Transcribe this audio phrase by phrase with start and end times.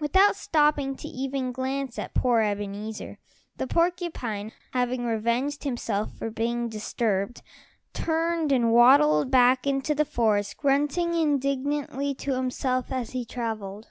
[0.00, 3.18] Without stopping to even glance at poor Ebenezer,
[3.58, 7.42] the porcupine, having revenged himself for being disturbed,
[7.92, 13.88] turned and waddled back into the forest, grunting indignantly to himself as he traveled.